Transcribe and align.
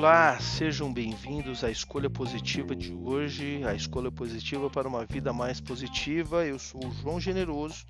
Olá, 0.00 0.40
sejam 0.40 0.90
bem-vindos 0.90 1.62
à 1.62 1.70
escolha 1.70 2.08
positiva 2.08 2.74
de 2.74 2.90
hoje, 2.90 3.62
a 3.66 3.74
escolha 3.74 4.10
positiva 4.10 4.70
para 4.70 4.88
uma 4.88 5.04
vida 5.04 5.30
mais 5.30 5.60
positiva. 5.60 6.42
Eu 6.42 6.58
sou 6.58 6.86
o 6.86 6.90
João 6.90 7.20
Generoso 7.20 7.84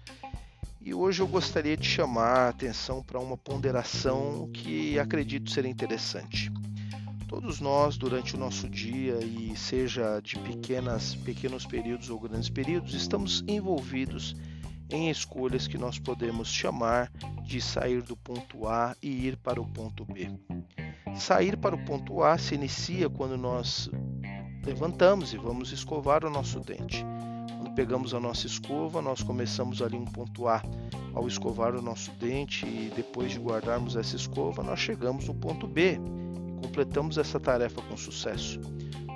e 0.81 0.93
hoje 0.93 1.23
eu 1.23 1.29
gostaria 1.29 1.77
de 1.77 1.87
chamar 1.87 2.37
a 2.37 2.49
atenção 2.49 3.01
para 3.01 3.21
uma 3.21 3.37
ponderação 3.37 4.51
que 4.53 4.99
acredito 4.99 5.53
ser 5.53 5.65
interessante. 5.65 6.51
Todos 7.29 7.61
nós, 7.61 7.97
durante 7.97 8.35
o 8.35 8.39
nosso 8.41 8.69
dia, 8.69 9.21
e 9.23 9.57
seja 9.57 10.19
de 10.21 10.37
pequenas, 10.41 11.15
pequenos 11.15 11.65
períodos 11.65 12.11
ou 12.11 12.19
grandes 12.19 12.51
períodos, 12.51 12.93
estamos 12.93 13.45
envolvidos 13.47 14.35
em 14.91 15.11
escolhas 15.11 15.69
que 15.69 15.79
nós 15.79 15.97
podemos 15.97 16.53
chamar 16.53 17.09
de 17.45 17.61
sair 17.61 18.03
do 18.03 18.17
ponto 18.17 18.67
A 18.67 18.97
e 19.01 19.29
ir 19.29 19.37
para 19.37 19.61
o 19.61 19.65
ponto 19.65 20.05
B. 20.05 20.29
Sair 21.15 21.57
para 21.57 21.75
o 21.75 21.85
ponto 21.85 22.23
A 22.23 22.39
se 22.39 22.55
inicia 22.55 23.09
quando 23.11 23.37
nós 23.37 23.91
levantamos 24.65 25.33
e 25.33 25.37
vamos 25.37 25.73
escovar 25.73 26.25
o 26.25 26.31
nosso 26.31 26.61
dente. 26.61 27.05
Quando 27.57 27.75
pegamos 27.75 28.15
a 28.15 28.21
nossa 28.21 28.47
escova, 28.47 29.03
nós 29.03 29.23
começamos 29.23 29.83
ali 29.83 29.97
um 29.97 30.05
ponto 30.05 30.49
A. 30.49 30.63
Ao 31.15 31.27
escovar 31.27 31.75
o 31.75 31.83
nosso 31.83 32.11
dente 32.13 32.65
e 32.67 32.93
depois 32.95 33.33
de 33.33 33.39
guardarmos 33.39 33.97
essa 33.97 34.17
escova, 34.17 34.63
nós 34.63 34.79
chegamos 34.79 35.27
no 35.27 35.35
ponto 35.35 35.67
B 35.67 35.99
e 36.47 36.67
completamos 36.67 37.19
essa 37.19 37.39
tarefa 37.39 37.83
com 37.83 37.97
sucesso. 37.97 38.61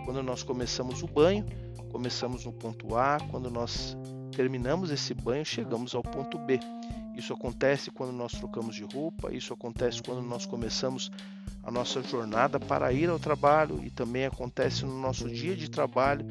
Quando 0.05 0.23
nós 0.23 0.43
começamos 0.43 1.03
o 1.03 1.07
banho, 1.07 1.47
começamos 1.91 2.45
no 2.45 2.53
ponto 2.53 2.97
A, 2.97 3.19
quando 3.31 3.49
nós 3.51 3.97
terminamos 4.35 4.91
esse 4.91 5.15
banho, 5.15 5.45
chegamos 5.45 5.95
ao 5.95 6.03
ponto 6.03 6.37
B. 6.39 6.59
Isso 7.17 7.33
acontece 7.33 7.91
quando 7.91 8.13
nós 8.13 8.33
trocamos 8.33 8.75
de 8.75 8.85
roupa, 8.85 9.33
isso 9.33 9.53
acontece 9.53 10.03
quando 10.03 10.23
nós 10.23 10.47
começamos 10.47 11.11
a 11.63 11.71
nossa 11.71 12.03
jornada 12.03 12.59
para 12.59 12.93
ir 12.93 13.09
ao 13.09 13.19
trabalho 13.19 13.81
e 13.85 13.91
também 13.91 14.27
acontece 14.27 14.85
no 14.85 15.01
nosso 15.01 15.29
dia 15.29 15.57
de 15.57 15.71
trabalho. 15.71 16.27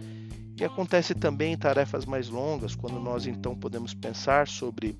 E 0.56 0.64
acontece 0.64 1.16
também 1.16 1.54
em 1.54 1.58
tarefas 1.58 2.06
mais 2.06 2.30
longas, 2.30 2.76
quando 2.76 3.00
nós 3.00 3.26
então 3.26 3.56
podemos 3.56 3.94
pensar 3.94 4.48
sobre 4.48 4.96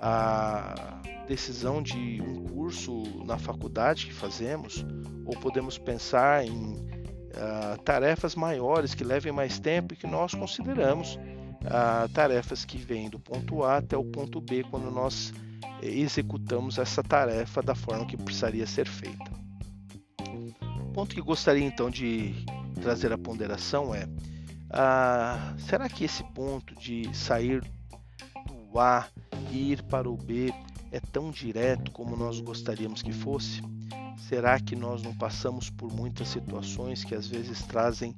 a 0.00 1.00
decisão 1.28 1.80
de 1.82 2.20
um 2.20 2.46
curso 2.46 3.02
na 3.24 3.38
faculdade 3.38 4.06
que 4.06 4.12
fazemos, 4.12 4.84
ou 5.24 5.38
podemos 5.38 5.78
pensar 5.78 6.44
em 6.44 6.72
uh, 6.74 7.78
tarefas 7.84 8.34
maiores 8.34 8.94
que 8.94 9.04
levem 9.04 9.30
mais 9.30 9.60
tempo 9.60 9.94
e 9.94 9.96
que 9.96 10.06
nós 10.06 10.34
consideramos 10.34 11.18
uh, 11.64 12.08
tarefas 12.10 12.64
que 12.64 12.78
vêm 12.78 13.08
do 13.08 13.18
ponto 13.18 13.64
A 13.64 13.78
até 13.78 13.96
o 13.96 14.04
ponto 14.04 14.40
B 14.40 14.64
quando 14.64 14.90
nós 14.90 15.32
executamos 15.82 16.78
essa 16.78 17.02
tarefa 17.02 17.62
da 17.62 17.74
forma 17.74 18.06
que 18.06 18.16
precisaria 18.16 18.66
ser 18.66 18.86
feita 18.86 19.38
ponto 20.98 21.14
que 21.14 21.20
gostaria 21.20 21.64
então 21.64 21.88
de 21.88 22.34
trazer 22.82 23.12
a 23.12 23.18
ponderação 23.18 23.94
é: 23.94 24.08
ah, 24.68 25.54
será 25.56 25.88
que 25.88 26.04
esse 26.04 26.24
ponto 26.32 26.74
de 26.74 27.16
sair 27.16 27.62
do 28.48 28.80
A 28.80 29.06
e 29.52 29.70
ir 29.70 29.82
para 29.84 30.10
o 30.10 30.16
B 30.16 30.52
é 30.90 30.98
tão 30.98 31.30
direto 31.30 31.92
como 31.92 32.16
nós 32.16 32.40
gostaríamos 32.40 33.00
que 33.00 33.12
fosse? 33.12 33.62
Será 34.28 34.60
que 34.60 34.76
nós 34.76 35.02
não 35.02 35.14
passamos 35.14 35.70
por 35.70 35.90
muitas 35.90 36.28
situações 36.28 37.02
que 37.02 37.14
às 37.14 37.26
vezes 37.26 37.62
trazem 37.62 38.14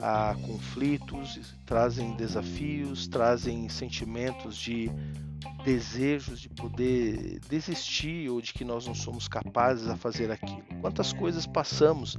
ah, 0.00 0.34
conflitos, 0.46 1.54
trazem 1.66 2.16
desafios, 2.16 3.06
trazem 3.06 3.68
sentimentos 3.68 4.56
de 4.56 4.90
desejos 5.62 6.40
de 6.40 6.48
poder 6.48 7.38
desistir 7.50 8.30
ou 8.30 8.40
de 8.40 8.54
que 8.54 8.64
nós 8.64 8.86
não 8.86 8.94
somos 8.94 9.28
capazes 9.28 9.88
a 9.88 9.94
fazer 9.94 10.30
aquilo. 10.30 10.64
Quantas 10.80 11.12
coisas 11.12 11.46
passamos 11.46 12.16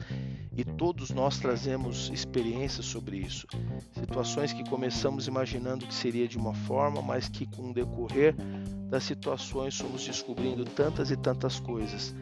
e 0.56 0.64
todos 0.64 1.10
nós 1.10 1.40
trazemos 1.40 2.12
experiências 2.14 2.86
sobre 2.86 3.18
isso. 3.18 3.48
Situações 3.94 4.54
que 4.54 4.64
começamos 4.70 5.28
imaginando 5.28 5.88
que 5.88 5.94
seria 5.96 6.28
de 6.28 6.38
uma 6.38 6.54
forma, 6.54 7.02
mas 7.02 7.28
que 7.28 7.48
com 7.48 7.72
o 7.72 7.74
decorrer 7.74 8.36
das 8.92 9.06
situações 9.06 9.76
fomos 9.76 10.06
descobrindo 10.06 10.64
tantas 10.64 11.10
e 11.10 11.18
tantas 11.18 11.60
coisas 11.60 12.14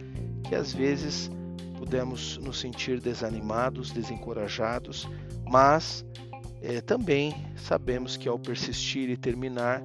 que 0.44 0.56
às 0.56 0.74
vezes 0.74 1.30
pudemos 1.78 2.38
nos 2.38 2.60
sentir 2.60 3.00
desanimados, 3.00 3.92
desencorajados, 3.92 5.08
mas 5.50 6.06
é, 6.62 6.80
também 6.80 7.36
sabemos 7.56 8.18
que 8.18 8.30
ao 8.30 8.38
persistir 8.38 9.10
e 9.10 9.18
terminar, 9.18 9.84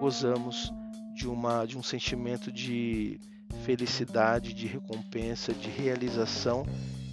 gozamos 0.00 0.72
de, 1.14 1.28
uma, 1.28 1.66
de 1.66 1.76
um 1.76 1.82
sentimento 1.82 2.50
de 2.50 3.20
felicidade, 3.64 4.52
de 4.52 4.66
recompensa, 4.66 5.52
de 5.52 5.68
realização, 5.68 6.64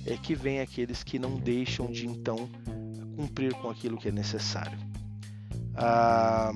é 0.05 0.17
que 0.17 0.33
vem 0.33 0.59
aqueles 0.59 1.03
que 1.03 1.19
não 1.19 1.37
deixam 1.37 1.91
de 1.91 2.07
então 2.07 2.49
cumprir 3.15 3.53
com 3.55 3.69
aquilo 3.69 3.97
que 3.97 4.07
é 4.07 4.11
necessário. 4.11 4.77
Ah, 5.75 6.51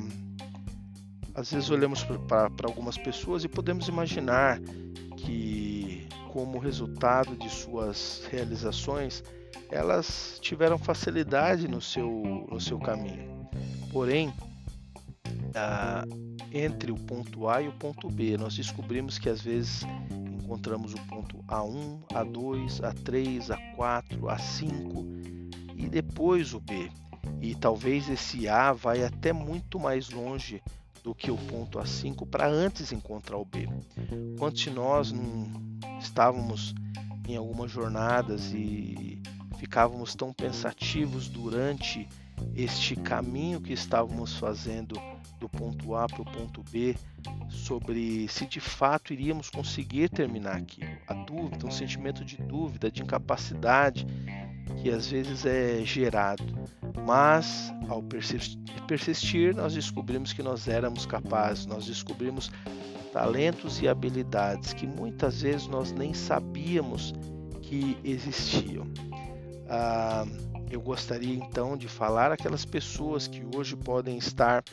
às 1.34 1.52
vezes 1.52 1.70
olhamos 1.70 2.04
para 2.04 2.50
algumas 2.64 2.98
pessoas 2.98 3.44
e 3.44 3.48
podemos 3.48 3.88
imaginar 3.88 4.60
que, 5.18 5.65
como 6.36 6.60
resultado 6.60 7.34
de 7.38 7.50
suas 7.50 8.28
realizações, 8.30 9.24
elas 9.72 10.38
tiveram 10.42 10.78
facilidade 10.78 11.66
no 11.66 11.80
seu, 11.80 12.46
no 12.52 12.60
seu 12.60 12.78
caminho. 12.78 13.48
Porém, 13.90 14.34
ah, 15.56 16.04
entre 16.52 16.92
o 16.92 16.96
ponto 16.96 17.48
A 17.48 17.62
e 17.62 17.70
o 17.70 17.72
ponto 17.72 18.10
B, 18.10 18.38
nós 18.38 18.54
descobrimos 18.54 19.18
que 19.18 19.30
às 19.30 19.40
vezes 19.40 19.84
encontramos 20.44 20.94
o 20.94 20.98
ponto 21.08 21.38
A1, 21.48 22.02
A2, 22.10 22.82
A3, 22.82 23.58
A4, 23.78 24.20
A5 24.20 25.54
e 25.74 25.88
depois 25.88 26.54
o 26.54 26.60
B. 26.60 26.92
E 27.42 27.56
talvez 27.56 28.10
esse 28.10 28.46
A 28.50 28.74
vai 28.74 29.06
até 29.06 29.32
muito 29.32 29.80
mais 29.80 30.10
longe 30.10 30.62
do 31.06 31.14
que 31.14 31.30
o 31.30 31.38
ponto 31.38 31.78
A5 31.78 32.28
para 32.28 32.48
antes 32.48 32.92
encontrar 32.92 33.38
o 33.38 33.46
B. 33.46 33.70
Quantos 34.40 34.62
de 34.62 34.72
nós 34.72 35.12
não 35.12 35.48
estávamos 36.00 36.74
em 37.28 37.38
algumas 37.38 37.70
jornadas 37.70 38.52
e 38.52 39.22
ficávamos 39.60 40.16
tão 40.16 40.34
pensativos 40.34 41.30
durante 41.30 42.10
este 42.56 42.96
caminho 42.96 43.62
que 43.62 43.72
estávamos 43.72 44.36
fazendo 44.38 45.00
do 45.40 45.48
ponto 45.48 45.94
A 45.94 46.08
para 46.08 46.24
o 46.24 46.26
ponto 46.26 46.64
B 46.72 46.96
sobre 47.50 48.28
se 48.28 48.48
de 48.48 48.60
fato 48.60 49.14
iríamos 49.14 49.52
conseguir 49.52 50.10
terminar 50.10 50.56
aquilo. 50.56 50.98
A 51.08 51.14
dúvida, 51.14 51.68
um 51.68 51.72
sentimento 51.72 52.26
de 52.26 52.38
dúvida, 52.38 52.90
de 52.90 53.04
incapacidade 53.04 54.08
que 54.82 54.90
às 54.90 55.12
vezes 55.12 55.46
é 55.46 55.86
gerado. 55.86 56.44
Mas 57.06 57.72
ao 57.88 58.04
persistir, 58.88 59.56
nós 59.56 59.76
descobrimos 59.76 60.34
que 60.34 60.42
nós 60.42 60.68
éramos 60.68 61.06
capazes, 61.06 61.68
nós 61.68 61.86
descobrimos 61.86 62.52
talentos 63.14 63.80
e 63.82 63.88
habilidades 63.88 64.74
que 64.74 64.88
muitas 64.88 65.42
vezes 65.42 65.68
nós 65.68 65.92
nem 65.92 66.14
sabíamos 66.14 67.14
que 67.62 67.98
existiam. 68.04 68.88
Ah, 69.70 70.26
eu 70.70 70.82
gostaria 70.82 71.34
então 71.36 71.78
de 71.78 71.88
falar 71.88 72.32
aquelas 72.32 72.66
pessoas 72.66 73.28
que 73.28 73.44
hoje 73.56 73.76
podem 73.76 74.18
estar 74.18 74.64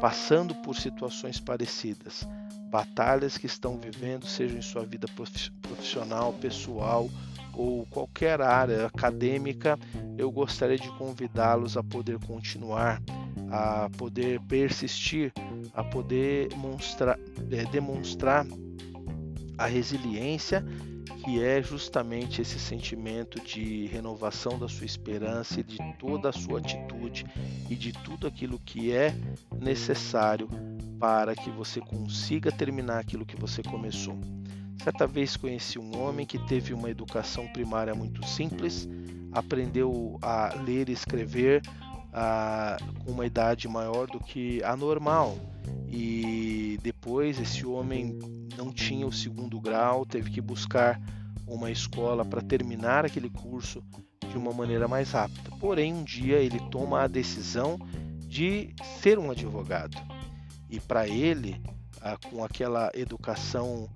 passando 0.00 0.54
por 0.56 0.76
situações 0.76 1.40
parecidas, 1.40 2.26
batalhas 2.70 3.36
que 3.36 3.46
estão 3.46 3.78
vivendo, 3.78 4.26
seja 4.26 4.56
em 4.56 4.62
sua 4.62 4.84
vida 4.84 5.08
profissional, 5.60 6.32
pessoal 6.34 7.10
ou 7.56 7.86
qualquer 7.86 8.40
área 8.40 8.86
acadêmica, 8.86 9.78
eu 10.16 10.30
gostaria 10.30 10.78
de 10.78 10.88
convidá-los 10.92 11.76
a 11.76 11.82
poder 11.82 12.18
continuar, 12.26 13.02
a 13.50 13.88
poder 13.96 14.40
persistir, 14.42 15.32
a 15.72 15.82
poder 15.82 16.48
demonstrar, 16.48 17.18
é, 17.50 17.64
demonstrar 17.66 18.46
a 19.56 19.66
resiliência 19.66 20.64
que 21.24 21.42
é 21.42 21.62
justamente 21.62 22.42
esse 22.42 22.58
sentimento 22.58 23.40
de 23.40 23.86
renovação 23.86 24.58
da 24.58 24.68
sua 24.68 24.84
esperança 24.84 25.60
e 25.60 25.62
de 25.62 25.78
toda 25.98 26.28
a 26.28 26.32
sua 26.32 26.58
atitude 26.58 27.24
e 27.70 27.74
de 27.74 27.92
tudo 27.92 28.26
aquilo 28.26 28.58
que 28.58 28.92
é 28.92 29.14
necessário 29.58 30.48
para 31.00 31.34
que 31.34 31.50
você 31.50 31.80
consiga 31.80 32.52
terminar 32.52 32.98
aquilo 32.98 33.24
que 33.24 33.36
você 33.36 33.62
começou. 33.62 34.18
Certa 34.82 35.06
vez 35.06 35.34
conheci 35.34 35.78
um 35.78 35.98
homem 35.98 36.26
que 36.26 36.38
teve 36.46 36.74
uma 36.74 36.90
educação 36.90 37.46
primária 37.48 37.94
muito 37.94 38.26
simples, 38.26 38.86
aprendeu 39.34 40.18
a 40.22 40.54
ler 40.64 40.88
e 40.88 40.92
escrever 40.92 41.62
a, 42.12 42.76
com 43.04 43.10
uma 43.10 43.26
idade 43.26 43.66
maior 43.68 44.06
do 44.06 44.20
que 44.20 44.62
a 44.62 44.76
normal. 44.76 45.36
E 45.88 46.78
depois 46.82 47.40
esse 47.40 47.66
homem 47.66 48.18
não 48.56 48.72
tinha 48.72 49.06
o 49.06 49.12
segundo 49.12 49.60
grau, 49.60 50.06
teve 50.06 50.30
que 50.30 50.40
buscar 50.40 51.00
uma 51.46 51.70
escola 51.70 52.24
para 52.24 52.40
terminar 52.40 53.04
aquele 53.04 53.28
curso 53.28 53.82
de 54.30 54.38
uma 54.38 54.52
maneira 54.52 54.88
mais 54.88 55.10
rápida. 55.10 55.50
Porém, 55.60 55.92
um 55.92 56.04
dia 56.04 56.36
ele 56.36 56.60
toma 56.70 57.02
a 57.02 57.06
decisão 57.06 57.78
de 58.26 58.74
ser 59.00 59.18
um 59.18 59.30
advogado. 59.30 59.96
E 60.70 60.80
para 60.80 61.06
ele, 61.06 61.60
com 62.30 62.44
aquela 62.44 62.90
educação 62.94 63.88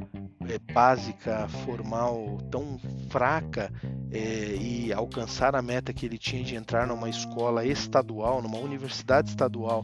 é, 0.49 0.59
básica, 0.73 1.47
formal 1.65 2.39
tão 2.51 2.81
fraca 3.11 3.71
é, 4.11 4.57
e 4.57 4.93
alcançar 4.93 5.55
a 5.55 5.61
meta 5.61 5.93
que 5.93 6.07
ele 6.07 6.17
tinha 6.17 6.43
de 6.43 6.55
entrar 6.55 6.87
numa 6.87 7.11
escola 7.11 7.67
estadual, 7.67 8.41
numa 8.41 8.59
universidade 8.59 9.29
estadual, 9.29 9.83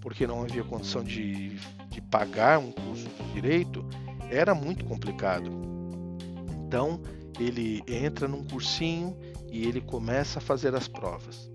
porque 0.00 0.26
não 0.26 0.42
havia 0.42 0.62
condição 0.62 1.02
de, 1.02 1.56
de 1.90 2.00
pagar 2.00 2.58
um 2.58 2.70
curso 2.70 3.08
de 3.08 3.32
direito, 3.32 3.84
era 4.30 4.54
muito 4.54 4.84
complicado. 4.84 5.50
Então 6.66 7.00
ele 7.40 7.82
entra 7.88 8.28
num 8.28 8.44
cursinho 8.44 9.16
e 9.50 9.66
ele 9.66 9.80
começa 9.80 10.38
a 10.38 10.42
fazer 10.42 10.74
as 10.74 10.86
provas. 10.86 11.50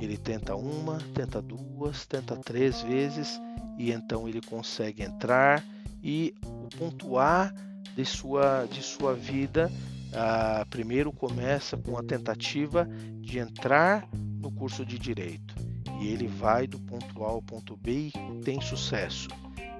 Ele 0.00 0.16
tenta 0.16 0.54
uma, 0.54 0.98
tenta 1.14 1.42
duas, 1.42 2.06
tenta 2.06 2.36
três 2.36 2.82
vezes 2.82 3.40
e 3.76 3.92
então 3.92 4.28
ele 4.28 4.40
consegue 4.40 5.02
entrar 5.02 5.64
e 6.02 6.34
o 6.44 6.68
pontuar 6.76 7.54
de 7.96 8.04
sua, 8.04 8.66
de 8.66 8.82
sua 8.82 9.14
vida. 9.14 9.70
Ah, 10.12 10.64
primeiro 10.70 11.12
começa 11.12 11.76
com 11.76 11.98
a 11.98 12.02
tentativa 12.02 12.88
de 13.20 13.38
entrar 13.38 14.08
no 14.12 14.50
curso 14.50 14.84
de 14.86 14.98
direito. 14.98 15.54
E 16.00 16.08
ele 16.08 16.28
vai 16.28 16.66
do 16.66 16.78
ponto 16.78 17.24
A 17.24 17.28
ao 17.28 17.42
ponto 17.42 17.76
B 17.76 18.10
e 18.14 18.40
tem 18.44 18.60
sucesso. 18.60 19.28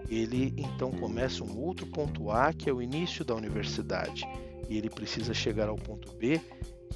Ele 0.09 0.53
então 0.57 0.91
começa 0.91 1.45
um 1.45 1.57
outro 1.59 1.87
ponto 1.87 2.31
A 2.31 2.53
que 2.53 2.69
é 2.69 2.73
o 2.73 2.83
início 2.83 3.25
da 3.25 3.35
universidade. 3.35 4.25
E 4.69 4.77
ele 4.77 4.91
precisa 4.91 5.33
chegar 5.33 5.69
ao 5.69 5.77
ponto 5.77 6.13
B 6.15 6.41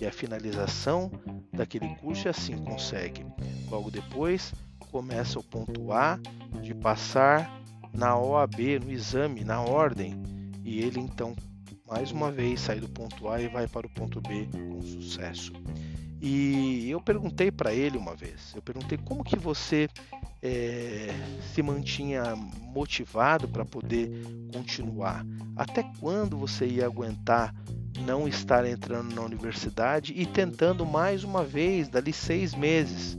é 0.05 0.09
a 0.09 0.13
finalização 0.13 1.11
daquele 1.53 1.95
curso 1.97 2.27
e 2.27 2.31
assim 2.31 2.57
consegue. 2.59 3.25
Logo 3.71 3.91
depois 3.91 4.53
começa 4.91 5.39
o 5.39 5.43
ponto 5.43 5.93
A 5.93 6.19
de 6.61 6.75
passar 6.75 7.61
na 7.95 8.19
OAB, 8.19 8.81
no 8.85 8.91
exame, 8.91 9.45
na 9.45 9.61
ordem, 9.61 10.21
e 10.65 10.81
ele 10.81 11.01
então 11.01 11.35
mais 11.87 12.11
uma 12.11 12.31
vez 12.31 12.61
sai 12.61 12.81
do 12.81 12.89
ponto 12.89 13.29
A 13.29 13.41
e 13.41 13.49
vai 13.49 13.69
para 13.69 13.87
o 13.87 13.91
ponto 13.91 14.21
B 14.21 14.49
com 14.51 14.81
sucesso. 14.83 15.53
E 16.21 16.89
eu 16.89 17.01
perguntei 17.01 17.51
para 17.51 17.75
ele 17.75 17.99
uma 17.99 18.15
vez, 18.15 18.53
eu 18.55 18.63
perguntei 18.63 18.97
como 18.97 19.25
que 19.25 19.37
você 19.37 19.89
é, 20.41 21.09
se 21.53 21.63
mantinha 21.63 22.37
motivado 22.37 23.49
para 23.49 23.65
poder 23.65 24.09
continuar. 24.53 25.27
Até 25.57 25.83
quando 25.99 26.37
você 26.37 26.67
ia 26.67 26.87
aguentar 26.87 27.55
não 28.01 28.27
estar 28.27 28.67
entrando 28.67 29.15
na 29.15 29.23
universidade 29.23 30.13
e 30.17 30.27
tentando 30.27 30.85
mais 30.85 31.25
uma 31.25 31.45
vez, 31.45 31.89
dali 31.89 32.13
seis 32.13 32.55
meses? 32.55 33.19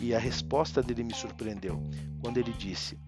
E 0.00 0.14
a 0.14 0.18
resposta 0.18 0.82
dele 0.82 1.04
me 1.04 1.14
surpreendeu 1.14 1.82
quando 2.20 2.38
ele 2.38 2.52
disse: 2.52 2.98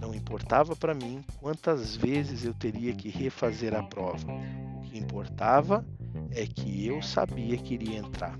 Não 0.00 0.14
importava 0.14 0.74
para 0.74 0.94
mim 0.94 1.24
quantas 1.38 1.96
vezes 1.96 2.44
eu 2.44 2.54
teria 2.54 2.94
que 2.94 3.08
refazer 3.08 3.74
a 3.74 3.82
prova. 3.82 4.32
O 4.76 4.80
que 4.82 4.98
importava 4.98 5.84
é 6.30 6.46
que 6.46 6.86
eu 6.86 7.02
sabia 7.02 7.56
que 7.56 7.74
iria 7.74 7.98
entrar. 7.98 8.38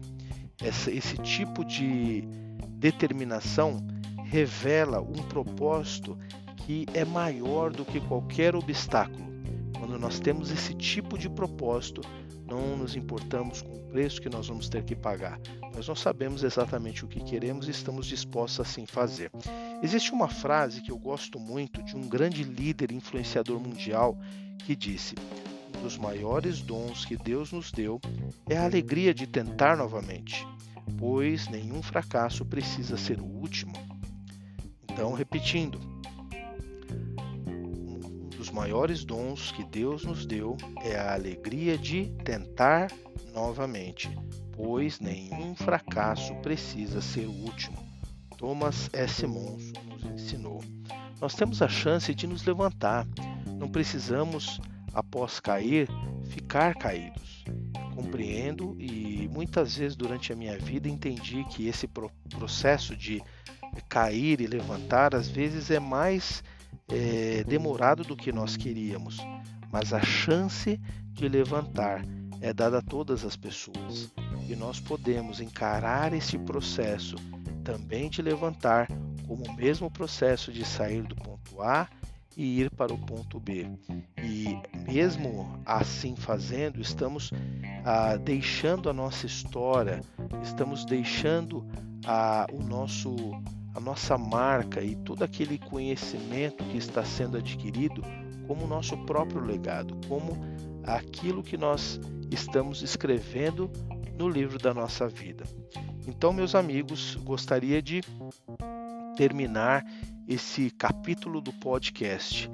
Essa, 0.62 0.90
esse 0.90 1.16
tipo 1.18 1.64
de 1.64 2.22
determinação 2.78 3.86
revela 4.24 5.00
um 5.00 5.22
propósito 5.28 6.18
que 6.56 6.86
é 6.92 7.04
maior 7.04 7.70
do 7.70 7.84
que 7.84 8.00
qualquer 8.00 8.54
obstáculo. 8.54 9.27
Quando 9.78 9.98
nós 9.98 10.18
temos 10.18 10.50
esse 10.50 10.74
tipo 10.74 11.16
de 11.16 11.28
propósito, 11.30 12.00
não 12.44 12.76
nos 12.76 12.96
importamos 12.96 13.62
com 13.62 13.74
o 13.74 13.88
preço 13.90 14.20
que 14.20 14.28
nós 14.28 14.48
vamos 14.48 14.68
ter 14.68 14.82
que 14.82 14.96
pagar, 14.96 15.38
nós 15.74 16.00
sabemos 16.00 16.42
exatamente 16.42 17.04
o 17.04 17.08
que 17.08 17.22
queremos 17.22 17.68
e 17.68 17.70
estamos 17.70 18.06
dispostos 18.06 18.58
a 18.58 18.62
assim 18.62 18.86
fazer. 18.86 19.30
Existe 19.82 20.12
uma 20.12 20.28
frase 20.28 20.80
que 20.80 20.90
eu 20.90 20.98
gosto 20.98 21.38
muito 21.38 21.82
de 21.82 21.94
um 21.96 22.08
grande 22.08 22.42
líder 22.42 22.90
influenciador 22.90 23.60
mundial 23.60 24.18
que 24.64 24.74
disse: 24.74 25.14
Um 25.76 25.82
dos 25.82 25.96
maiores 25.96 26.60
dons 26.60 27.04
que 27.04 27.16
Deus 27.16 27.52
nos 27.52 27.70
deu 27.70 28.00
é 28.48 28.56
a 28.56 28.64
alegria 28.64 29.14
de 29.14 29.26
tentar 29.26 29.76
novamente, 29.76 30.46
pois 30.98 31.48
nenhum 31.48 31.82
fracasso 31.82 32.44
precisa 32.44 32.96
ser 32.96 33.20
o 33.20 33.24
último. 33.24 33.72
Então, 34.90 35.12
repetindo, 35.12 35.78
dos 38.48 38.50
maiores 38.50 39.04
dons 39.04 39.52
que 39.52 39.62
Deus 39.62 40.04
nos 40.04 40.24
deu 40.24 40.56
é 40.82 40.96
a 40.96 41.12
alegria 41.12 41.76
de 41.76 42.06
tentar 42.24 42.90
novamente, 43.34 44.10
pois 44.52 44.98
nenhum 45.00 45.54
fracasso 45.54 46.34
precisa 46.36 47.02
ser 47.02 47.26
o 47.26 47.30
último. 47.30 47.76
Thomas 48.38 48.88
S. 48.94 49.26
Monson 49.26 49.72
nos 49.90 50.02
ensinou. 50.04 50.64
Nós 51.20 51.34
temos 51.34 51.60
a 51.60 51.68
chance 51.68 52.14
de 52.14 52.26
nos 52.26 52.44
levantar, 52.44 53.06
não 53.58 53.68
precisamos, 53.68 54.58
após 54.94 55.40
cair, 55.40 55.86
ficar 56.30 56.74
caídos. 56.74 57.44
Compreendo 57.94 58.76
e 58.80 59.28
muitas 59.30 59.76
vezes 59.76 59.96
durante 59.96 60.32
a 60.32 60.36
minha 60.36 60.56
vida 60.56 60.88
entendi 60.88 61.44
que 61.50 61.68
esse 61.68 61.86
processo 62.30 62.96
de 62.96 63.22
cair 63.90 64.40
e 64.40 64.46
levantar 64.46 65.14
às 65.14 65.28
vezes 65.28 65.70
é 65.70 65.78
mais 65.78 66.42
é, 66.88 67.44
demorado 67.44 68.02
do 68.02 68.16
que 68.16 68.32
nós 68.32 68.56
queríamos, 68.56 69.18
mas 69.70 69.92
a 69.92 70.00
chance 70.00 70.80
de 71.12 71.28
levantar 71.28 72.04
é 72.40 72.52
dada 72.52 72.78
a 72.78 72.82
todas 72.82 73.24
as 73.24 73.36
pessoas 73.36 74.10
e 74.48 74.56
nós 74.56 74.80
podemos 74.80 75.40
encarar 75.40 76.12
esse 76.12 76.38
processo 76.38 77.16
também 77.64 78.08
de 78.08 78.22
levantar 78.22 78.88
como 79.26 79.44
o 79.44 79.54
mesmo 79.54 79.90
processo 79.90 80.50
de 80.50 80.64
sair 80.64 81.02
do 81.02 81.14
ponto 81.14 81.60
A 81.60 81.86
e 82.34 82.60
ir 82.60 82.70
para 82.70 82.94
o 82.94 82.98
ponto 82.98 83.38
B. 83.38 83.66
E 84.22 84.56
mesmo 84.90 85.60
assim 85.66 86.16
fazendo, 86.16 86.80
estamos 86.80 87.30
ah, 87.84 88.16
deixando 88.16 88.88
a 88.88 88.92
nossa 88.92 89.26
história, 89.26 90.00
estamos 90.42 90.84
deixando 90.84 91.66
ah, 92.06 92.46
o 92.52 92.62
nosso 92.62 93.14
a 93.74 93.80
nossa 93.80 94.16
marca 94.16 94.82
e 94.82 94.96
todo 94.96 95.22
aquele 95.22 95.58
conhecimento 95.58 96.64
que 96.64 96.76
está 96.76 97.04
sendo 97.04 97.36
adquirido 97.36 98.02
como 98.46 98.66
nosso 98.66 98.96
próprio 99.04 99.40
legado, 99.40 99.94
como 100.08 100.36
aquilo 100.84 101.42
que 101.42 101.56
nós 101.56 102.00
estamos 102.30 102.82
escrevendo 102.82 103.70
no 104.18 104.28
livro 104.28 104.58
da 104.58 104.72
nossa 104.72 105.06
vida. 105.06 105.44
Então, 106.06 106.32
meus 106.32 106.54
amigos, 106.54 107.16
gostaria 107.16 107.82
de 107.82 108.00
terminar 109.16 109.84
esse 110.26 110.70
capítulo 110.70 111.40
do 111.40 111.52
podcast 111.52 112.50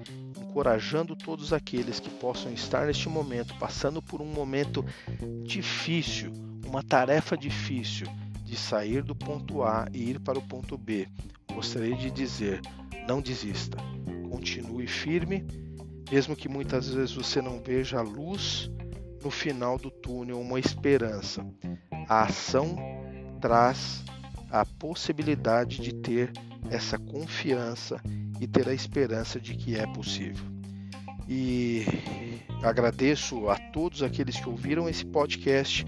encorajando 0.54 1.16
todos 1.16 1.52
aqueles 1.52 1.98
que 1.98 2.08
possam 2.10 2.52
estar 2.52 2.86
neste 2.86 3.08
momento 3.08 3.54
passando 3.58 4.00
por 4.00 4.20
um 4.20 4.26
momento 4.26 4.84
difícil, 5.44 6.32
uma 6.64 6.82
tarefa 6.82 7.36
difícil 7.36 8.06
de 8.44 8.56
sair 8.56 9.02
do 9.02 9.14
ponto 9.14 9.62
A 9.62 9.86
e 9.92 10.10
ir 10.10 10.20
para 10.20 10.38
o 10.38 10.42
ponto 10.42 10.76
B, 10.76 11.08
gostaria 11.52 11.96
de 11.96 12.10
dizer: 12.10 12.60
não 13.08 13.20
desista, 13.20 13.78
continue 14.30 14.86
firme, 14.86 15.46
mesmo 16.10 16.36
que 16.36 16.48
muitas 16.48 16.88
vezes 16.88 17.14
você 17.14 17.40
não 17.40 17.60
veja 17.60 17.98
a 17.98 18.02
luz 18.02 18.70
no 19.22 19.30
final 19.30 19.78
do 19.78 19.90
túnel, 19.90 20.38
uma 20.40 20.60
esperança. 20.60 21.44
A 22.08 22.24
ação 22.24 22.76
traz 23.40 24.04
a 24.50 24.64
possibilidade 24.64 25.80
de 25.80 25.94
ter 25.94 26.30
essa 26.70 26.98
confiança 26.98 28.00
e 28.40 28.46
ter 28.46 28.68
a 28.68 28.74
esperança 28.74 29.40
de 29.40 29.54
que 29.56 29.76
é 29.76 29.86
possível. 29.86 30.44
E 31.26 31.84
agradeço 32.62 33.48
a 33.48 33.56
todos 33.56 34.02
aqueles 34.02 34.38
que 34.38 34.48
ouviram 34.48 34.88
esse 34.88 35.04
podcast. 35.06 35.84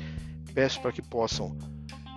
Peço 0.54 0.80
para 0.80 0.92
que 0.92 1.02
possam 1.02 1.56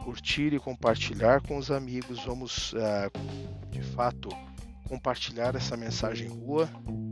curtir 0.09 0.55
e 0.55 0.59
compartilhar 0.59 1.39
com 1.39 1.55
os 1.55 1.69
amigos. 1.69 2.25
Vamos, 2.25 2.73
uh, 2.73 3.69
de 3.69 3.83
fato, 3.83 4.29
compartilhar 4.87 5.55
essa 5.55 5.77
mensagem 5.77 6.27
boa, 6.29 6.67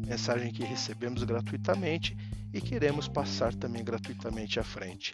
mensagem 0.08 0.51
que 0.51 0.63
recebemos 0.63 1.24
gratuitamente 1.24 2.18
e 2.51 2.60
queremos 2.60 3.08
passar 3.08 3.54
também 3.54 3.84
gratuitamente 3.84 4.60
à 4.60 4.63
frente. 4.63 5.13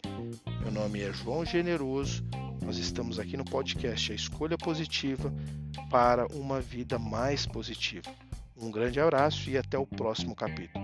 Meu 0.61 0.71
nome 0.71 1.01
é 1.01 1.11
João 1.11 1.43
Generoso. 1.43 2.23
Nós 2.63 2.77
estamos 2.77 3.19
aqui 3.19 3.35
no 3.35 3.43
podcast 3.43 4.13
A 4.13 4.15
Escolha 4.15 4.57
Positiva 4.57 5.33
para 5.89 6.25
uma 6.27 6.61
vida 6.61 6.97
mais 6.97 7.45
positiva. 7.45 8.09
Um 8.55 8.71
grande 8.71 9.01
abraço 9.01 9.49
e 9.49 9.57
até 9.57 9.77
o 9.77 9.85
próximo 9.85 10.33
capítulo. 10.33 10.82